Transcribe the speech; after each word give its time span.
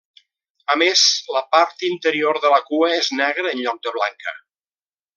A 0.73 0.77
més, 0.81 1.03
la 1.35 1.43
part 1.57 1.85
interior 1.91 2.41
de 2.47 2.53
la 2.57 2.61
cua 2.73 2.91
és 3.03 3.13
negra 3.23 3.55
en 3.55 3.65
lloc 3.67 3.81
de 3.89 3.95
blanca. 4.01 4.39